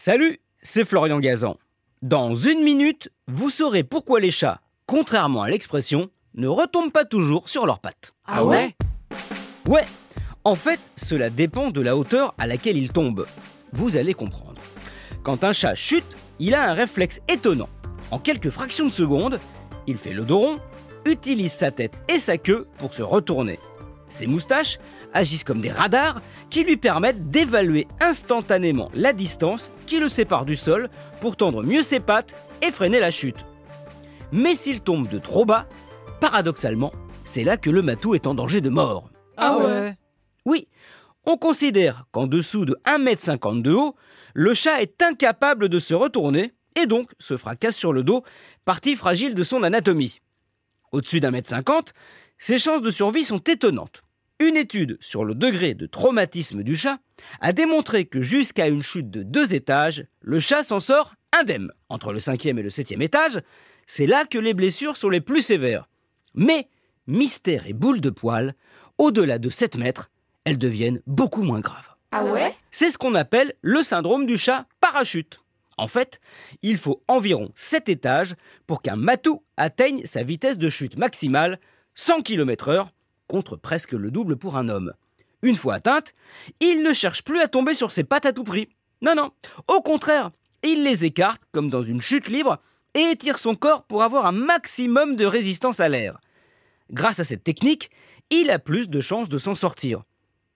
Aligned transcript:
Salut, 0.00 0.38
c'est 0.62 0.84
Florian 0.84 1.18
Gazan. 1.18 1.56
Dans 2.02 2.36
une 2.36 2.62
minute, 2.62 3.10
vous 3.26 3.50
saurez 3.50 3.82
pourquoi 3.82 4.20
les 4.20 4.30
chats, 4.30 4.60
contrairement 4.86 5.42
à 5.42 5.50
l'expression, 5.50 6.08
ne 6.34 6.46
retombent 6.46 6.92
pas 6.92 7.04
toujours 7.04 7.48
sur 7.48 7.66
leurs 7.66 7.80
pattes. 7.80 8.14
Ah 8.24 8.44
ouais 8.44 8.76
Ouais, 9.66 9.82
en 10.44 10.54
fait, 10.54 10.78
cela 10.94 11.30
dépend 11.30 11.70
de 11.70 11.80
la 11.80 11.96
hauteur 11.96 12.32
à 12.38 12.46
laquelle 12.46 12.76
ils 12.76 12.92
tombent. 12.92 13.26
Vous 13.72 13.96
allez 13.96 14.14
comprendre. 14.14 14.62
Quand 15.24 15.42
un 15.42 15.52
chat 15.52 15.74
chute, 15.74 16.16
il 16.38 16.54
a 16.54 16.70
un 16.70 16.74
réflexe 16.74 17.20
étonnant. 17.26 17.68
En 18.12 18.20
quelques 18.20 18.50
fractions 18.50 18.86
de 18.86 18.92
secondes, 18.92 19.40
il 19.88 19.98
fait 19.98 20.14
le 20.14 20.24
dos 20.24 20.38
rond, 20.38 20.58
utilise 21.06 21.52
sa 21.52 21.72
tête 21.72 21.94
et 22.08 22.20
sa 22.20 22.38
queue 22.38 22.68
pour 22.78 22.94
se 22.94 23.02
retourner. 23.02 23.58
Ses 24.08 24.26
moustaches 24.26 24.78
agissent 25.12 25.44
comme 25.44 25.60
des 25.60 25.70
radars 25.70 26.20
qui 26.50 26.64
lui 26.64 26.76
permettent 26.76 27.30
d'évaluer 27.30 27.86
instantanément 28.00 28.90
la 28.94 29.12
distance 29.12 29.70
qui 29.86 29.98
le 29.98 30.08
sépare 30.08 30.44
du 30.44 30.56
sol 30.56 30.88
pour 31.20 31.36
tendre 31.36 31.62
mieux 31.62 31.82
ses 31.82 32.00
pattes 32.00 32.34
et 32.62 32.70
freiner 32.70 33.00
la 33.00 33.10
chute. 33.10 33.44
Mais 34.32 34.54
s'il 34.54 34.80
tombe 34.80 35.08
de 35.08 35.18
trop 35.18 35.44
bas, 35.44 35.66
paradoxalement, 36.20 36.92
c'est 37.24 37.44
là 37.44 37.56
que 37.56 37.70
le 37.70 37.82
matou 37.82 38.14
est 38.14 38.26
en 38.26 38.34
danger 38.34 38.60
de 38.60 38.70
mort. 38.70 39.10
Ah 39.36 39.58
ouais 39.58 39.94
Oui, 40.44 40.68
on 41.24 41.36
considère 41.36 42.06
qu'en 42.12 42.26
dessous 42.26 42.64
de 42.64 42.78
1m50 42.86 43.62
de 43.62 43.72
haut, 43.72 43.94
le 44.34 44.54
chat 44.54 44.82
est 44.82 45.02
incapable 45.02 45.68
de 45.68 45.78
se 45.78 45.94
retourner 45.94 46.52
et 46.74 46.86
donc 46.86 47.10
se 47.18 47.36
fracasse 47.36 47.76
sur 47.76 47.92
le 47.92 48.02
dos, 48.02 48.22
partie 48.64 48.94
fragile 48.94 49.34
de 49.34 49.42
son 49.42 49.62
anatomie. 49.62 50.20
Au-dessus 50.92 51.20
d'un 51.20 51.30
mètre 51.30 51.48
cinquante, 51.48 51.92
ses 52.38 52.58
chances 52.58 52.82
de 52.82 52.90
survie 52.90 53.24
sont 53.24 53.38
étonnantes. 53.38 54.02
Une 54.40 54.56
étude 54.56 54.98
sur 55.00 55.24
le 55.24 55.34
degré 55.34 55.74
de 55.74 55.86
traumatisme 55.86 56.62
du 56.62 56.76
chat 56.76 56.98
a 57.40 57.52
démontré 57.52 58.04
que 58.04 58.20
jusqu'à 58.20 58.68
une 58.68 58.82
chute 58.82 59.10
de 59.10 59.24
deux 59.24 59.54
étages, 59.54 60.04
le 60.20 60.38
chat 60.38 60.62
s'en 60.62 60.78
sort 60.78 61.14
indemne. 61.38 61.72
Entre 61.88 62.12
le 62.12 62.20
cinquième 62.20 62.58
et 62.58 62.62
le 62.62 62.70
septième 62.70 63.02
étage, 63.02 63.40
c'est 63.86 64.06
là 64.06 64.24
que 64.24 64.38
les 64.38 64.54
blessures 64.54 64.96
sont 64.96 65.08
les 65.08 65.20
plus 65.20 65.42
sévères. 65.42 65.88
Mais, 66.34 66.68
mystère 67.08 67.66
et 67.66 67.72
boule 67.72 68.00
de 68.00 68.10
poil, 68.10 68.54
au-delà 68.96 69.38
de 69.38 69.50
7 69.50 69.76
mètres, 69.76 70.10
elles 70.44 70.58
deviennent 70.58 71.00
beaucoup 71.06 71.42
moins 71.42 71.60
graves. 71.60 71.94
Ah 72.12 72.24
ouais? 72.24 72.54
C'est 72.70 72.90
ce 72.90 72.98
qu'on 72.98 73.14
appelle 73.14 73.54
le 73.60 73.82
syndrome 73.82 74.24
du 74.24 74.38
chat 74.38 74.66
parachute. 74.80 75.40
En 75.78 75.88
fait, 75.88 76.20
il 76.62 76.76
faut 76.76 77.02
environ 77.08 77.52
7 77.54 77.88
étages 77.88 78.34
pour 78.66 78.82
qu'un 78.82 78.96
matou 78.96 79.42
atteigne 79.56 80.04
sa 80.04 80.24
vitesse 80.24 80.58
de 80.58 80.68
chute 80.68 80.98
maximale, 80.98 81.60
100 81.94 82.22
km/h, 82.22 82.88
contre 83.28 83.56
presque 83.56 83.92
le 83.92 84.10
double 84.10 84.36
pour 84.36 84.56
un 84.56 84.68
homme. 84.68 84.92
Une 85.42 85.54
fois 85.54 85.74
atteinte, 85.74 86.14
il 86.58 86.82
ne 86.82 86.92
cherche 86.92 87.22
plus 87.22 87.40
à 87.40 87.48
tomber 87.48 87.74
sur 87.74 87.92
ses 87.92 88.02
pattes 88.02 88.26
à 88.26 88.32
tout 88.32 88.42
prix. 88.42 88.68
Non, 89.02 89.14
non. 89.14 89.30
Au 89.68 89.80
contraire, 89.80 90.32
il 90.64 90.82
les 90.82 91.04
écarte 91.04 91.42
comme 91.52 91.70
dans 91.70 91.82
une 91.82 92.00
chute 92.00 92.28
libre 92.28 92.58
et 92.94 93.12
étire 93.12 93.38
son 93.38 93.54
corps 93.54 93.84
pour 93.84 94.02
avoir 94.02 94.26
un 94.26 94.32
maximum 94.32 95.14
de 95.14 95.24
résistance 95.24 95.78
à 95.78 95.88
l'air. 95.88 96.18
Grâce 96.90 97.20
à 97.20 97.24
cette 97.24 97.44
technique, 97.44 97.90
il 98.30 98.50
a 98.50 98.58
plus 98.58 98.88
de 98.88 99.00
chances 99.00 99.28
de 99.28 99.38
s'en 99.38 99.54
sortir. 99.54 100.02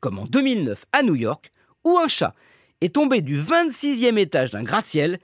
Comme 0.00 0.18
en 0.18 0.26
2009 0.26 0.84
à 0.92 1.02
New 1.02 1.14
York, 1.14 1.50
où 1.84 1.96
un 1.96 2.08
chat 2.08 2.34
est 2.80 2.94
tombé 2.94 3.20
du 3.20 3.40
26e 3.40 4.18
étage 4.18 4.50
d'un 4.50 4.62
gratte-ciel 4.62 5.18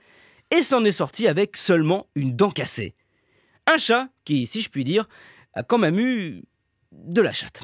et 0.51 0.61
s'en 0.61 0.83
est 0.83 0.91
sorti 0.91 1.27
avec 1.27 1.57
seulement 1.57 2.07
une 2.15 2.35
dent 2.35 2.51
cassée. 2.51 2.95
Un 3.67 3.77
chat 3.77 4.09
qui, 4.25 4.45
si 4.47 4.61
je 4.61 4.69
puis 4.69 4.83
dire, 4.83 5.07
a 5.53 5.63
quand 5.63 5.77
même 5.77 5.99
eu 5.99 6.43
de 6.91 7.21
la 7.21 7.33
chatte. 7.33 7.63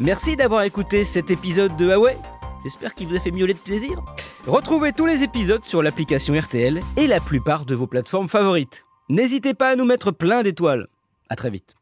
Merci 0.00 0.36
d'avoir 0.36 0.62
écouté 0.62 1.04
cet 1.04 1.30
épisode 1.30 1.76
de 1.76 1.86
Huawei. 1.86 2.16
J'espère 2.64 2.94
qu'il 2.94 3.06
vous 3.06 3.16
a 3.16 3.20
fait 3.20 3.30
miauler 3.30 3.54
de 3.54 3.58
plaisir. 3.58 4.02
Retrouvez 4.46 4.92
tous 4.92 5.06
les 5.06 5.22
épisodes 5.22 5.64
sur 5.64 5.82
l'application 5.82 6.38
RTL 6.38 6.80
et 6.96 7.06
la 7.06 7.20
plupart 7.20 7.64
de 7.64 7.74
vos 7.74 7.86
plateformes 7.86 8.28
favorites. 8.28 8.84
N'hésitez 9.08 9.54
pas 9.54 9.70
à 9.70 9.76
nous 9.76 9.84
mettre 9.84 10.10
plein 10.10 10.42
d'étoiles. 10.42 10.88
À 11.28 11.36
très 11.36 11.50
vite. 11.50 11.74